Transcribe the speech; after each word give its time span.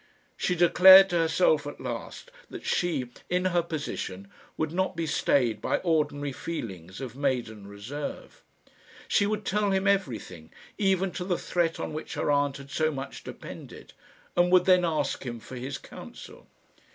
She 0.35 0.55
declared 0.55 1.09
to 1.11 1.17
herself 1.17 1.67
at 1.67 1.79
last 1.79 2.31
that 2.49 2.65
she, 2.65 3.11
in 3.29 3.45
her 3.45 3.61
position, 3.61 4.31
would 4.57 4.71
not 4.71 4.95
be 4.95 5.05
stayed 5.05 5.61
by 5.61 5.77
ordinary 5.77 6.31
feelings 6.31 7.01
of 7.01 7.15
maiden 7.15 7.67
reserve. 7.67 8.41
She 9.07 9.27
would 9.27 9.45
tell 9.45 9.69
him 9.69 9.85
everything, 9.85 10.51
even 10.79 11.11
to 11.11 11.23
the 11.23 11.37
threat 11.37 11.79
on 11.79 11.93
which 11.93 12.15
her 12.15 12.31
aunt 12.31 12.57
had 12.57 12.71
so 12.71 12.89
much 12.91 13.23
depended, 13.23 13.93
and 14.35 14.51
would 14.51 14.65
then 14.65 14.83
ask 14.85 15.23
him 15.23 15.39
for 15.39 15.55
his 15.55 15.77
counsel. 15.77 16.47